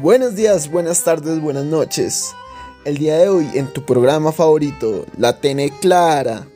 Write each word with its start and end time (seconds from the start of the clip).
Buenos 0.00 0.36
días, 0.36 0.70
buenas 0.70 1.02
tardes, 1.02 1.40
buenas 1.40 1.64
noches. 1.64 2.32
El 2.84 2.98
día 2.98 3.16
de 3.16 3.28
hoy 3.28 3.48
en 3.54 3.66
tu 3.66 3.84
programa 3.84 4.30
favorito, 4.30 5.04
La 5.16 5.40
Tene 5.40 5.70
Clara, 5.80 6.46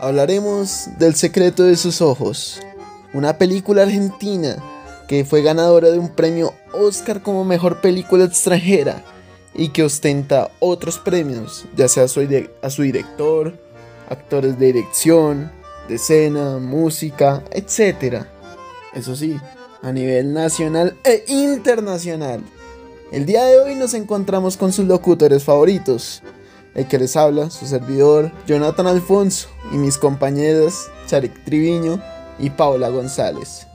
hablaremos 0.00 0.88
del 0.98 1.14
secreto 1.14 1.62
de 1.62 1.76
sus 1.76 2.02
ojos, 2.02 2.60
una 3.12 3.38
película 3.38 3.82
argentina 3.82 4.56
que 5.06 5.24
fue 5.24 5.40
ganadora 5.42 5.90
de 5.90 6.00
un 6.00 6.08
premio 6.08 6.52
Oscar 6.72 7.22
como 7.22 7.44
mejor 7.44 7.80
película 7.80 8.24
extranjera 8.24 9.04
y 9.54 9.68
que 9.68 9.84
ostenta 9.84 10.50
otros 10.58 10.98
premios, 10.98 11.66
ya 11.76 11.86
sea 11.86 12.04
a 12.04 12.08
su, 12.08 12.82
director, 12.82 13.56
actores 14.08 14.58
de 14.58 14.66
dirección, 14.66 15.52
de 15.86 15.94
escena, 15.94 16.58
música, 16.58 17.44
etc. 17.52 18.24
Eso 18.94 19.14
sí, 19.14 19.36
a 19.80 19.92
nivel 19.92 20.34
nacional 20.34 20.98
e 21.04 21.22
internacional. 21.28 22.42
El 23.12 23.26
día 23.26 23.44
de 23.44 23.58
hoy 23.58 23.74
nos 23.74 23.94
encontramos 23.94 24.56
con 24.56 24.72
sus 24.72 24.86
locutores 24.86 25.42
favoritos. 25.42 26.22
El 26.76 26.86
que 26.86 26.96
les 26.96 27.16
habla, 27.16 27.50
su 27.50 27.66
servidor, 27.66 28.30
Jonathan 28.46 28.86
Alfonso, 28.86 29.48
y 29.72 29.78
mis 29.78 29.98
compañeras, 29.98 30.88
Charik 31.08 31.44
Triviño 31.44 32.00
y 32.38 32.50
Paula 32.50 32.88
González. 32.88 33.66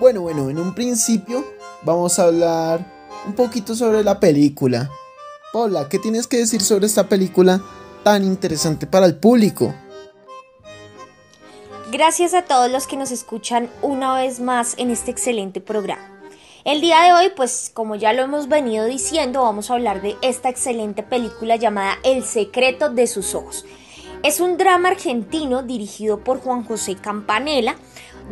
Bueno, 0.00 0.22
bueno, 0.22 0.48
en 0.48 0.58
un 0.58 0.74
principio 0.74 1.44
vamos 1.82 2.18
a 2.18 2.24
hablar 2.24 2.86
un 3.26 3.34
poquito 3.34 3.74
sobre 3.74 4.02
la 4.02 4.18
película. 4.18 4.90
Paula, 5.52 5.90
¿qué 5.90 5.98
tienes 5.98 6.26
que 6.26 6.38
decir 6.38 6.62
sobre 6.62 6.86
esta 6.86 7.06
película 7.06 7.60
tan 8.04 8.24
interesante 8.24 8.86
para 8.86 9.04
el 9.04 9.16
público? 9.16 9.74
Gracias 11.92 12.32
a 12.32 12.42
todos 12.46 12.70
los 12.70 12.86
que 12.86 12.96
nos 12.96 13.10
escuchan 13.10 13.68
una 13.82 14.14
vez 14.14 14.40
más 14.40 14.74
en 14.78 14.88
este 14.88 15.10
excelente 15.10 15.60
programa. 15.60 16.13
El 16.64 16.80
día 16.80 17.02
de 17.02 17.12
hoy, 17.12 17.30
pues 17.36 17.70
como 17.74 17.94
ya 17.94 18.14
lo 18.14 18.22
hemos 18.22 18.48
venido 18.48 18.86
diciendo, 18.86 19.42
vamos 19.42 19.70
a 19.70 19.74
hablar 19.74 20.00
de 20.00 20.16
esta 20.22 20.48
excelente 20.48 21.02
película 21.02 21.56
llamada 21.56 21.98
El 22.04 22.24
secreto 22.24 22.88
de 22.88 23.06
sus 23.06 23.34
ojos. 23.34 23.66
Es 24.22 24.40
un 24.40 24.56
drama 24.56 24.88
argentino 24.88 25.62
dirigido 25.62 26.20
por 26.20 26.40
Juan 26.40 26.64
José 26.64 26.96
Campanella, 26.96 27.76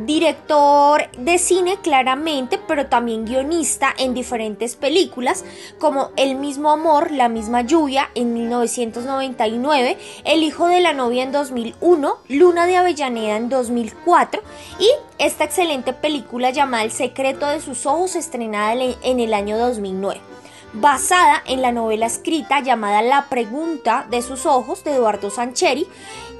director 0.06 1.10
de 1.18 1.36
cine 1.36 1.76
claramente, 1.82 2.58
pero 2.66 2.86
también 2.86 3.26
guionista 3.26 3.94
en 3.98 4.14
diferentes 4.14 4.76
películas 4.76 5.44
como 5.78 6.08
El 6.16 6.36
mismo 6.36 6.70
amor, 6.70 7.10
La 7.10 7.28
misma 7.28 7.60
lluvia 7.60 8.08
en 8.14 8.32
1999, 8.32 9.98
El 10.24 10.42
hijo 10.42 10.68
de 10.68 10.80
la 10.80 10.94
novia 10.94 11.22
en 11.22 11.32
2001, 11.32 12.16
Luna 12.30 12.66
de 12.66 12.76
Avellaneda 12.78 13.36
en 13.36 13.50
2004 13.50 14.42
y 14.78 14.88
esta 15.18 15.44
excelente 15.44 15.92
película 15.92 16.50
llamada 16.50 16.84
El 16.84 16.92
secreto 16.92 17.46
de 17.46 17.60
sus 17.60 17.86
ojos 17.86 18.16
estrenada 18.16 18.74
en 18.74 19.20
el 19.20 19.34
año 19.34 19.58
2009 19.58 20.20
basada 20.74 21.42
en 21.46 21.60
la 21.60 21.70
novela 21.70 22.06
escrita 22.06 22.60
llamada 22.60 23.02
La 23.02 23.26
pregunta 23.28 24.06
de 24.10 24.22
sus 24.22 24.46
ojos 24.46 24.84
de 24.84 24.94
Eduardo 24.94 25.30
Sancheri 25.30 25.86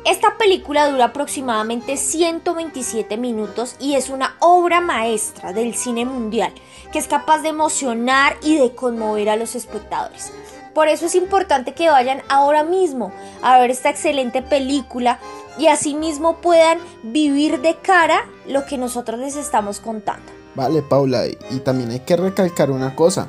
esta 0.04 0.36
película 0.36 0.88
dura 0.88 1.06
aproximadamente 1.06 1.96
127 1.96 3.16
minutos 3.18 3.76
y 3.78 3.94
es 3.94 4.08
una 4.08 4.34
obra 4.40 4.80
maestra 4.80 5.52
del 5.52 5.76
cine 5.76 6.04
mundial 6.04 6.52
que 6.90 6.98
es 6.98 7.06
capaz 7.06 7.42
de 7.42 7.50
emocionar 7.50 8.36
y 8.42 8.56
de 8.56 8.74
conmover 8.74 9.28
a 9.28 9.36
los 9.36 9.54
espectadores. 9.54 10.32
Por 10.74 10.88
eso 10.88 11.06
es 11.06 11.14
importante 11.14 11.72
que 11.72 11.88
vayan 11.88 12.20
ahora 12.28 12.64
mismo 12.64 13.12
a 13.42 13.60
ver 13.60 13.70
esta 13.70 13.90
excelente 13.90 14.42
película 14.42 15.20
y 15.56 15.68
asimismo 15.68 16.38
puedan 16.38 16.78
vivir 17.04 17.60
de 17.60 17.76
cara 17.76 18.24
lo 18.48 18.64
que 18.66 18.78
nosotros 18.78 19.20
les 19.20 19.36
estamos 19.36 19.80
contando. 19.80 20.32
Vale, 20.54 20.82
Paula, 20.82 21.26
y 21.26 21.58
también 21.60 21.90
hay 21.90 22.00
que 22.00 22.16
recalcar 22.16 22.70
una 22.70 22.94
cosa. 22.94 23.28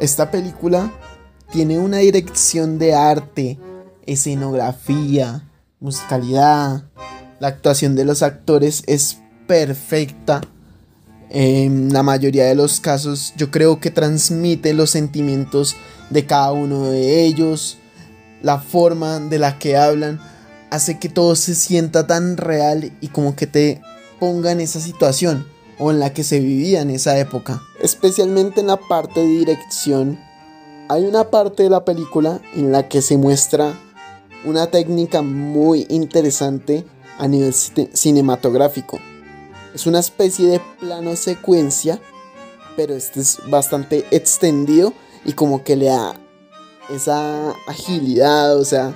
Esta 0.00 0.30
película 0.30 0.90
tiene 1.52 1.78
una 1.78 1.98
dirección 1.98 2.78
de 2.78 2.94
arte, 2.94 3.58
escenografía, 4.06 5.48
musicalidad, 5.80 6.84
la 7.42 7.48
actuación 7.48 7.96
de 7.96 8.04
los 8.04 8.22
actores 8.22 8.84
es 8.86 9.18
perfecta. 9.48 10.42
En 11.28 11.92
la 11.92 12.04
mayoría 12.04 12.44
de 12.44 12.54
los 12.54 12.78
casos 12.78 13.32
yo 13.36 13.50
creo 13.50 13.80
que 13.80 13.90
transmite 13.90 14.74
los 14.74 14.90
sentimientos 14.90 15.74
de 16.10 16.24
cada 16.24 16.52
uno 16.52 16.84
de 16.84 17.24
ellos. 17.24 17.78
La 18.42 18.58
forma 18.58 19.18
de 19.18 19.40
la 19.40 19.58
que 19.58 19.76
hablan 19.76 20.20
hace 20.70 21.00
que 21.00 21.08
todo 21.08 21.34
se 21.34 21.56
sienta 21.56 22.06
tan 22.06 22.36
real 22.36 22.92
y 23.00 23.08
como 23.08 23.34
que 23.34 23.48
te 23.48 23.82
ponga 24.22 24.52
en 24.52 24.60
esa 24.60 24.78
situación 24.78 25.48
o 25.80 25.90
en 25.90 25.98
la 25.98 26.14
que 26.14 26.22
se 26.22 26.38
vivía 26.38 26.80
en 26.80 26.90
esa 26.90 27.18
época. 27.18 27.60
Especialmente 27.80 28.60
en 28.60 28.68
la 28.68 28.76
parte 28.76 29.18
de 29.18 29.26
dirección. 29.26 30.16
Hay 30.88 31.06
una 31.06 31.28
parte 31.28 31.64
de 31.64 31.70
la 31.70 31.84
película 31.84 32.40
en 32.54 32.70
la 32.70 32.88
que 32.88 33.02
se 33.02 33.16
muestra 33.16 33.74
una 34.44 34.68
técnica 34.68 35.22
muy 35.22 35.88
interesante 35.88 36.86
a 37.18 37.26
nivel 37.26 37.52
cinematográfico. 37.52 39.00
Es 39.74 39.88
una 39.88 39.98
especie 39.98 40.46
de 40.46 40.60
plano 40.78 41.16
secuencia, 41.16 42.00
pero 42.76 42.94
este 42.94 43.22
es 43.22 43.40
bastante 43.50 44.06
extendido 44.12 44.92
y 45.24 45.32
como 45.32 45.64
que 45.64 45.74
le 45.74 45.86
da 45.86 46.14
esa 46.90 47.56
agilidad, 47.66 48.56
o 48.56 48.64
sea, 48.64 48.94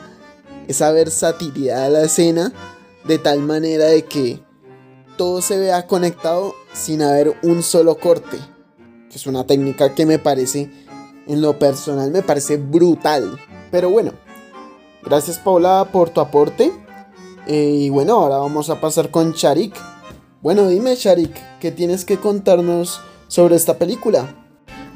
esa 0.69 0.93
versatilidad 0.93 1.87
a 1.87 1.89
la 1.89 2.03
escena 2.05 2.53
de 3.09 3.19
tal 3.19 3.41
manera 3.41 3.87
de 3.87 4.05
que 4.05 4.46
todo 5.17 5.43
se 5.43 5.59
vea 5.59 5.87
conectado 5.87 6.55
sin 6.73 7.03
haber 7.03 7.37
un 7.43 7.63
solo 7.63 7.97
corte. 7.99 8.39
Que 9.11 9.17
es 9.17 9.27
una 9.27 9.47
técnica 9.47 9.95
que 9.95 10.07
me 10.07 10.19
parece, 10.19 10.71
en 11.27 11.41
lo 11.41 11.59
personal, 11.59 12.11
me 12.11 12.23
parece 12.23 12.57
brutal. 12.57 13.39
Pero 13.71 13.91
bueno, 13.91 14.13
Gracias 15.07 15.39
Paula 15.39 15.89
por 15.93 16.11
tu 16.11 16.21
aporte. 16.21 16.73
Eh, 17.47 17.77
y 17.83 17.91
bueno, 17.91 18.15
ahora 18.15 18.39
vamos 18.39 18.71
a 18.71 18.81
pasar 18.81 19.13
con 19.13 19.33
Sharik. 19.33 19.73
Bueno, 20.43 20.69
dime 20.69 20.97
Sharik, 20.97 21.33
¿qué 21.61 21.71
tienes 21.71 22.05
que 22.05 22.19
contarnos 22.19 23.01
sobre 23.29 23.55
esta 23.55 23.79
película? 23.79 24.46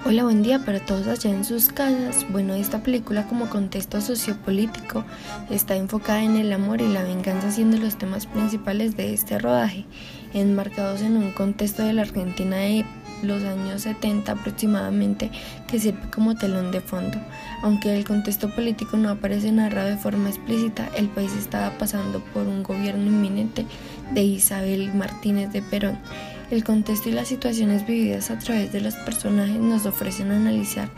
Hola, 0.03 0.23
buen 0.25 0.43
día 0.43 0.65
para 0.65 0.81
todos 0.81 1.07
allá 1.09 1.31
en 1.31 1.45
sus 1.45 1.69
casas. 1.69 2.25
Bueno, 2.33 2.55
esta 2.55 2.83
película 2.83 3.27
como 3.27 3.51
contexto 3.51 4.01
sociopolítico 4.01 5.05
está 5.51 5.77
enfocada 5.77 6.23
en 6.23 6.37
el 6.37 6.51
amor 6.55 6.81
y 6.81 6.89
la 6.89 7.03
venganza 7.03 7.51
siendo 7.51 7.77
los 7.77 7.97
temas 7.97 8.25
principales 8.25 8.97
de 8.97 9.13
este 9.13 9.39
rodaje, 9.39 9.85
enmarcados 10.33 11.03
en 11.03 11.19
un 11.19 11.33
contexto 11.33 11.83
de 11.83 11.93
la 11.93 12.03
Argentina 12.03 12.57
de 12.57 12.87
los 13.23 13.43
años 13.43 13.83
70 13.83 14.33
aproximadamente 14.33 15.31
que 15.69 15.79
sirve 15.79 16.11
como 16.11 16.35
telón 16.35 16.71
de 16.71 16.81
fondo. 16.81 17.19
Aunque 17.63 17.95
el 17.95 18.05
contexto 18.05 18.49
político 18.55 18.97
no 18.97 19.11
aparece 19.11 19.53
narrado 19.53 19.91
de 19.91 19.99
forma 19.99 20.31
explícita, 20.31 20.89
el 20.97 21.09
país 21.09 21.35
estaba 21.35 21.77
pasando 21.77 22.21
por 22.33 22.47
un 22.47 22.63
gobierno 22.63 23.05
inminente 23.05 23.67
de 24.15 24.23
Isabel 24.23 24.95
Martínez 24.95 25.53
de 25.53 25.61
Perón. 25.61 25.99
El 26.51 26.65
contexto 26.65 27.09
y 27.09 27.13
las 27.13 27.29
situaciones 27.29 27.87
vividas 27.87 28.31
a 28.31 28.39
través 28.39 28.73
de 28.73 28.81
los 28.81 28.95
personajes 28.97 29.57
nos 29.61 29.87
ofrecen 29.87 30.33
analizar 30.33 30.91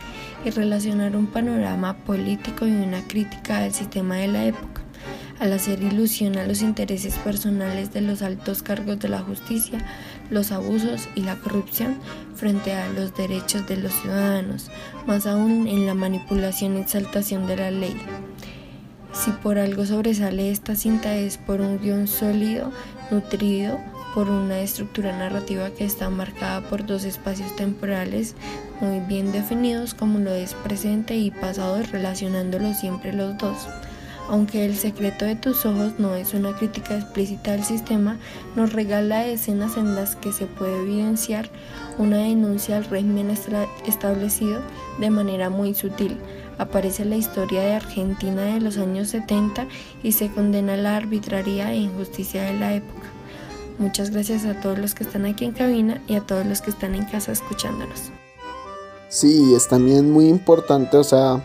y 0.43 0.49
relacionar 0.49 1.15
un 1.15 1.27
panorama 1.27 1.95
político 1.97 2.65
y 2.65 2.71
una 2.71 3.01
crítica 3.07 3.59
al 3.59 3.73
sistema 3.73 4.15
de 4.15 4.27
la 4.27 4.45
época 4.45 4.83
al 5.39 5.51
hacer 5.51 5.81
ilusión 5.81 6.37
a 6.37 6.45
los 6.45 6.61
intereses 6.61 7.17
personales 7.17 7.91
de 7.93 8.01
los 8.01 8.21
altos 8.21 8.63
cargos 8.63 8.99
de 8.99 9.09
la 9.09 9.19
justicia, 9.19 9.79
los 10.29 10.51
abusos 10.51 11.09
y 11.15 11.21
la 11.21 11.35
corrupción 11.35 11.97
frente 12.35 12.73
a 12.73 12.87
los 12.89 13.15
derechos 13.15 13.67
de 13.67 13.77
los 13.77 13.91
ciudadanos, 13.93 14.69
más 15.05 15.25
aún 15.25 15.67
en 15.67 15.85
la 15.85 15.95
manipulación 15.95 16.77
y 16.77 16.81
exaltación 16.81 17.45
de 17.47 17.57
la 17.57 17.71
ley. 17.71 17.95
Si 19.11 19.31
por 19.31 19.59
algo 19.59 19.85
sobresale 19.85 20.49
esta 20.49 20.75
cinta 20.75 21.15
es 21.15 21.37
por 21.37 21.61
un 21.61 21.79
guion 21.79 22.07
sólido, 22.07 22.71
nutrido, 23.11 23.79
por 24.13 24.29
una 24.29 24.59
estructura 24.59 25.17
narrativa 25.17 25.69
que 25.71 25.85
está 25.85 26.09
marcada 26.09 26.61
por 26.69 26.85
dos 26.85 27.03
espacios 27.03 27.55
temporales 27.55 28.35
muy 28.79 28.99
bien 28.99 29.31
definidos 29.31 29.93
como 29.93 30.19
lo 30.19 30.33
es 30.33 30.53
presente 30.53 31.15
y 31.15 31.31
pasado 31.31 31.81
relacionándolos 31.91 32.77
siempre 32.77 33.13
los 33.13 33.37
dos. 33.37 33.67
Aunque 34.29 34.63
El 34.63 34.75
secreto 34.75 35.25
de 35.25 35.35
tus 35.35 35.65
ojos 35.65 35.93
no 35.99 36.15
es 36.15 36.33
una 36.33 36.55
crítica 36.55 36.95
explícita 36.95 37.53
al 37.53 37.63
sistema, 37.63 38.17
nos 38.55 38.71
regala 38.71 39.27
escenas 39.27 39.75
en 39.75 39.95
las 39.95 40.15
que 40.15 40.31
se 40.31 40.45
puede 40.45 40.81
evidenciar 40.81 41.49
una 41.97 42.17
denuncia 42.17 42.77
al 42.77 42.85
régimen 42.85 43.35
establecido 43.85 44.61
de 44.99 45.09
manera 45.09 45.49
muy 45.49 45.73
sutil. 45.73 46.17
Aparece 46.57 47.03
la 47.03 47.17
historia 47.17 47.61
de 47.61 47.73
Argentina 47.73 48.43
de 48.43 48.61
los 48.61 48.77
años 48.77 49.09
70 49.09 49.67
y 50.03 50.13
se 50.13 50.29
condena 50.29 50.77
la 50.77 50.95
arbitrariedad 50.95 51.71
e 51.71 51.77
injusticia 51.77 52.43
de 52.43 52.53
la 52.53 52.73
época. 52.75 53.12
Muchas 53.77 54.11
gracias 54.11 54.45
a 54.45 54.59
todos 54.61 54.77
los 54.77 54.93
que 54.93 55.03
están 55.03 55.25
aquí 55.25 55.45
en 55.45 55.51
cabina 55.51 56.01
y 56.07 56.15
a 56.15 56.21
todos 56.21 56.45
los 56.45 56.61
que 56.61 56.69
están 56.69 56.95
en 56.95 57.05
casa 57.05 57.31
escuchándonos. 57.31 58.11
Sí, 59.09 59.53
es 59.55 59.67
también 59.67 60.11
muy 60.11 60.27
importante, 60.27 60.97
o 60.97 61.03
sea, 61.03 61.43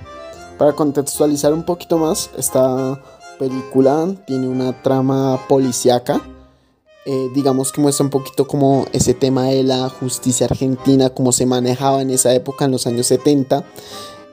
para 0.59 0.73
contextualizar 0.73 1.53
un 1.53 1.65
poquito 1.65 1.99
más, 1.99 2.31
esta 2.37 3.01
película 3.39 4.15
tiene 4.27 4.49
una 4.49 4.83
trama 4.83 5.39
policíaca 5.49 6.23
eh, 7.11 7.31
digamos 7.33 7.73
que 7.73 7.81
muestra 7.81 8.05
un 8.05 8.11
poquito 8.11 8.47
como 8.47 8.85
ese 8.93 9.15
tema 9.15 9.47
de 9.47 9.63
la 9.63 9.89
justicia 9.89 10.45
argentina, 10.45 11.09
cómo 11.09 11.33
se 11.33 11.47
manejaba 11.47 12.03
en 12.03 12.11
esa 12.11 12.35
época, 12.35 12.67
en 12.67 12.73
los 12.73 12.87
años 12.87 13.07
70. 13.07 13.65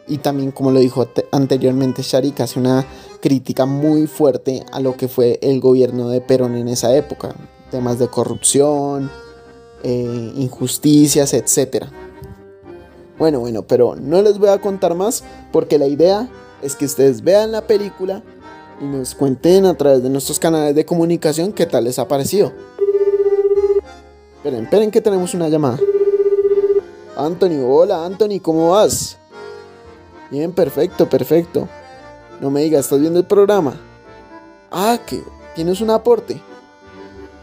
Y 0.09 0.17
también, 0.17 0.51
como 0.51 0.71
lo 0.71 0.81
dijo 0.81 1.07
anteriormente 1.31 2.01
Sharik, 2.01 2.41
hace 2.41 2.59
una 2.59 2.85
crítica 3.21 3.65
muy 3.65 4.07
fuerte 4.07 4.65
a 4.73 4.81
lo 4.81 4.97
que 4.97 5.07
fue 5.07 5.39
el 5.41 5.61
gobierno 5.61 6.09
de 6.09 6.19
Perón 6.19 6.57
en 6.57 6.67
esa 6.67 6.93
época. 6.93 7.33
Temas 7.75 7.99
de 7.99 8.07
corrupción, 8.07 9.11
eh, 9.83 10.31
injusticias, 10.37 11.33
etc. 11.33 11.87
Bueno, 13.17 13.41
bueno, 13.41 13.63
pero 13.63 13.97
no 13.97 14.21
les 14.21 14.39
voy 14.39 14.47
a 14.47 14.61
contar 14.61 14.95
más 14.95 15.25
porque 15.51 15.77
la 15.77 15.85
idea 15.85 16.29
es 16.61 16.77
que 16.77 16.85
ustedes 16.85 17.21
vean 17.21 17.51
la 17.51 17.67
película 17.67 18.23
y 18.79 18.85
nos 18.85 19.13
cuenten 19.13 19.65
a 19.65 19.73
través 19.73 20.01
de 20.01 20.09
nuestros 20.09 20.39
canales 20.39 20.73
de 20.73 20.85
comunicación 20.85 21.51
qué 21.51 21.65
tal 21.65 21.83
les 21.83 21.99
ha 21.99 22.07
parecido. 22.07 22.53
Esperen, 24.37 24.63
esperen 24.63 24.89
que 24.89 25.01
tenemos 25.01 25.33
una 25.33 25.49
llamada. 25.49 25.77
Anthony, 27.17 27.61
hola 27.61 28.05
Anthony, 28.05 28.39
¿cómo 28.41 28.69
vas? 28.69 29.17
Bien, 30.31 30.53
perfecto, 30.53 31.09
perfecto. 31.09 31.67
No 32.39 32.49
me 32.49 32.61
digas, 32.61 32.85
¿estás 32.85 33.01
viendo 33.01 33.19
el 33.19 33.25
programa? 33.25 33.73
Ah, 34.71 34.97
que 35.05 35.21
tienes 35.55 35.81
un 35.81 35.89
aporte. 35.89 36.41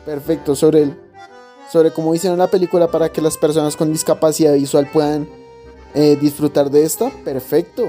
Perfecto, 0.04 0.56
sobre 0.56 0.82
el, 0.82 1.00
sobre 1.70 1.93
cómo 1.93 2.14
hicieron 2.14 2.38
la 2.38 2.49
película 2.49 2.88
para 2.88 3.10
que 3.10 3.20
las 3.20 3.37
personas 3.37 3.76
con 3.76 3.93
discapacidad 3.93 4.54
visual 4.54 4.88
puedan 4.93 5.28
eh, 5.94 6.16
disfrutar 6.20 6.70
de 6.70 6.84
esta. 6.84 7.10
Perfecto, 7.25 7.84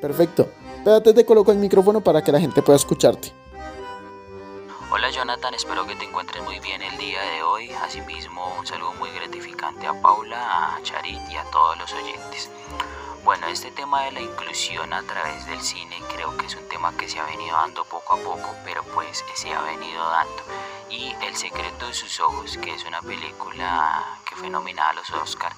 perfecto. 0.00 0.48
Espérate, 0.78 1.14
te 1.14 1.24
coloco 1.24 1.52
el 1.52 1.58
micrófono 1.58 2.00
para 2.00 2.22
que 2.22 2.32
la 2.32 2.40
gente 2.40 2.60
pueda 2.60 2.76
escucharte. 2.76 3.32
Hola 4.90 5.10
Jonathan, 5.10 5.54
espero 5.54 5.86
que 5.86 5.96
te 5.96 6.04
encuentres 6.04 6.42
muy 6.44 6.60
bien 6.60 6.80
el 6.82 6.96
día 6.98 7.20
de 7.20 7.42
hoy. 7.42 7.70
Asimismo, 7.82 8.54
un 8.58 8.66
saludo 8.66 8.92
muy 8.94 9.10
gratificante 9.10 9.86
a 9.86 10.00
Paula, 10.00 10.76
a 10.76 10.82
Charit 10.82 11.20
y 11.30 11.36
a 11.36 11.44
todos 11.50 11.78
los 11.78 11.92
oyentes. 11.92 12.50
Bueno, 13.24 13.46
este 13.46 13.70
tema 13.70 14.02
de 14.02 14.12
la 14.12 14.20
inclusión 14.20 14.92
a 14.92 15.02
través 15.02 15.46
del 15.46 15.62
cine 15.62 15.98
creo 16.14 16.36
que 16.36 16.44
es 16.44 16.56
un 16.56 16.68
tema 16.68 16.94
que 16.94 17.08
se 17.08 17.18
ha 17.18 17.24
venido 17.24 17.56
dando 17.56 17.82
poco 17.86 18.12
a 18.12 18.16
poco, 18.18 18.54
pero 18.66 18.84
pues 18.84 19.24
se 19.34 19.50
ha 19.50 19.62
venido 19.62 20.04
dando. 20.10 20.44
Y 20.90 21.14
El 21.22 21.34
secreto 21.34 21.86
de 21.86 21.94
sus 21.94 22.20
ojos, 22.20 22.58
que 22.58 22.74
es 22.74 22.84
una 22.84 23.00
película 23.00 24.04
que 24.26 24.36
fue 24.36 24.50
nominada 24.50 24.90
a 24.90 24.92
los 24.92 25.10
Oscar, 25.10 25.54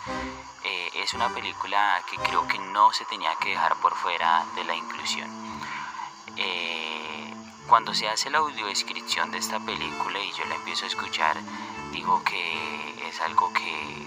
eh, 0.62 0.90
es 0.94 1.12
una 1.14 1.28
película 1.30 2.00
que 2.08 2.16
creo 2.18 2.46
que 2.46 2.60
no 2.60 2.92
se 2.92 3.04
tenía 3.06 3.34
que 3.34 3.50
dejar 3.50 3.74
por 3.80 3.94
fuera 3.96 4.46
de 4.54 4.62
la 4.62 4.76
inclusión. 4.76 5.28
Eh, 6.36 7.34
cuando 7.66 7.94
se 7.94 8.08
hace 8.08 8.30
la 8.30 8.38
audiodescripción 8.38 9.32
de 9.32 9.38
esta 9.38 9.58
película 9.58 10.20
y 10.20 10.30
yo 10.32 10.44
la 10.44 10.54
empiezo 10.54 10.84
a 10.84 10.88
escuchar, 10.88 11.36
digo 11.90 12.22
que 12.22 13.08
es 13.08 13.20
algo 13.20 13.52
que 13.52 14.06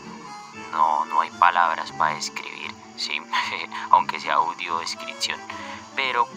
no, 0.71 1.05
no 1.05 1.21
hay 1.21 1.29
palabras 1.31 1.91
para 1.93 2.15
describir 2.15 2.59
sí, 2.99 3.21
aunque 3.89 4.19
sea 4.19 4.35
audio 4.35 4.79
descripción. 4.79 5.39
Pero 5.95 6.27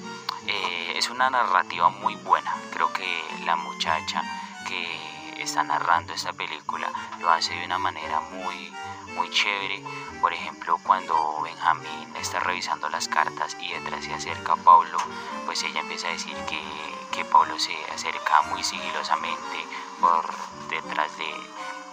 eh, 0.46 0.92
es 0.96 1.10
una 1.10 1.28
narrativa 1.28 1.88
muy 1.90 2.14
buena. 2.16 2.54
Creo 2.72 2.92
que 2.92 3.22
la 3.44 3.56
muchacha 3.56 4.22
que 4.66 5.42
está 5.42 5.62
narrando 5.64 6.12
esta 6.12 6.32
película 6.32 6.88
lo 7.20 7.30
hace 7.30 7.54
de 7.54 7.64
una 7.66 7.78
manera 7.78 8.20
muy, 8.20 8.72
muy 9.16 9.28
chévere. 9.30 9.82
Por 10.20 10.32
ejemplo, 10.32 10.78
cuando 10.84 11.42
Benjamín 11.42 12.14
está 12.20 12.38
revisando 12.40 12.88
las 12.88 13.08
cartas 13.08 13.56
y 13.60 13.72
detrás 13.72 14.04
se 14.04 14.14
acerca 14.14 14.52
a 14.52 14.56
Pablo, 14.56 14.96
pues 15.44 15.62
ella 15.64 15.80
empieza 15.80 16.08
a 16.08 16.12
decir 16.12 16.36
que, 16.48 16.62
que 17.10 17.24
Pablo 17.24 17.58
se 17.58 17.74
acerca 17.92 18.42
muy 18.42 18.62
sigilosamente 18.62 19.66
por 20.00 20.24
detrás 20.68 21.16
de, 21.18 21.34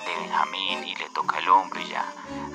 de 0.05 0.15
Benjamín 0.15 0.83
y 0.87 0.95
le 0.95 1.09
toca 1.09 1.39
el 1.39 1.49
hombro 1.49 1.79
y 1.79 1.87
ya. 1.87 2.05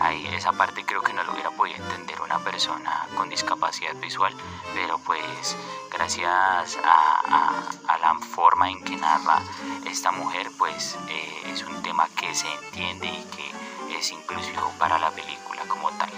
Ahí 0.00 0.26
esa 0.34 0.52
parte 0.52 0.84
creo 0.84 1.02
que 1.02 1.12
no 1.12 1.22
lo 1.24 1.32
hubiera 1.32 1.50
podido 1.50 1.76
entender 1.76 2.20
una 2.20 2.38
persona 2.38 3.06
con 3.16 3.28
discapacidad 3.28 3.94
visual, 3.96 4.34
pero 4.74 4.98
pues 4.98 5.56
gracias 5.90 6.78
a, 6.84 7.62
la 8.00 8.14
forma 8.18 8.70
en 8.70 8.82
que 8.84 8.96
narra 8.96 9.40
esta 9.86 10.10
mujer, 10.10 10.50
pues 10.58 10.98
eh, 11.08 11.42
es 11.46 11.62
un 11.64 11.82
tema 11.82 12.06
que 12.16 12.34
se 12.34 12.46
entiende 12.52 13.06
y 13.06 13.24
que 13.34 13.96
es 13.98 14.10
inclusivo 14.10 14.70
para 14.78 14.98
la 14.98 15.10
película 15.10 15.62
como 15.68 15.90
tal. 15.92 16.10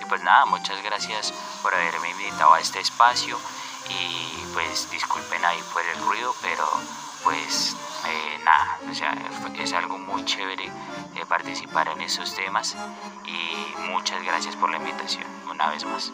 Y 0.00 0.04
pues 0.06 0.22
nada, 0.22 0.44
muchas 0.46 0.82
gracias 0.82 1.32
por 1.62 1.74
haberme 1.74 2.10
invitado 2.10 2.52
a 2.52 2.60
este 2.60 2.80
espacio 2.80 3.38
y 3.88 4.44
pues 4.52 4.90
disculpen 4.90 5.44
ahí 5.44 5.62
por 5.72 5.82
el 5.84 5.98
ruido, 6.04 6.34
pero 6.42 6.68
pues 7.24 7.76
eh, 8.06 8.38
nada, 8.44 8.78
o 8.90 8.94
sea, 8.94 9.14
es 9.60 9.72
algo 9.72 9.98
muy 9.98 10.24
chévere 10.24 10.64
de 11.14 11.26
participar 11.26 11.88
en 11.88 12.02
esos 12.02 12.34
temas 12.34 12.76
y 13.26 13.90
muchas 13.90 14.22
gracias 14.24 14.56
por 14.56 14.70
la 14.70 14.78
invitación 14.78 15.24
una 15.50 15.70
vez 15.70 15.84
más. 15.84 16.12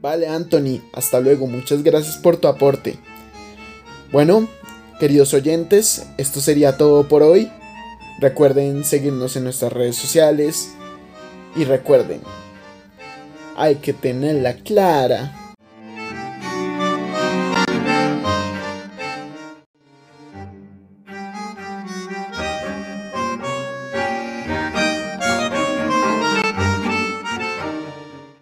Vale, 0.00 0.28
Anthony, 0.28 0.80
hasta 0.92 1.20
luego, 1.20 1.46
muchas 1.46 1.82
gracias 1.82 2.16
por 2.16 2.36
tu 2.36 2.48
aporte. 2.48 2.98
Bueno, 4.10 4.48
queridos 4.98 5.32
oyentes, 5.34 6.06
esto 6.18 6.40
sería 6.40 6.76
todo 6.76 7.08
por 7.08 7.22
hoy. 7.22 7.50
Recuerden 8.18 8.84
seguirnos 8.84 9.36
en 9.36 9.44
nuestras 9.44 9.72
redes 9.72 9.96
sociales 9.96 10.74
y 11.54 11.64
recuerden, 11.64 12.20
hay 13.56 13.76
que 13.76 13.92
tenerla 13.92 14.54
clara. 14.54 15.41